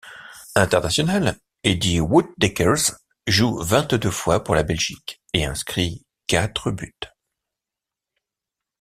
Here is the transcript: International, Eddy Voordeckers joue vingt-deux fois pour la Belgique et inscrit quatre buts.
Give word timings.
International, 0.55 1.35
Eddy 1.63 1.99
Voordeckers 1.99 2.95
joue 3.27 3.59
vingt-deux 3.61 4.09
fois 4.09 4.43
pour 4.43 4.55
la 4.55 4.63
Belgique 4.63 5.21
et 5.31 5.45
inscrit 5.45 6.03
quatre 6.25 6.71
buts. 6.71 6.89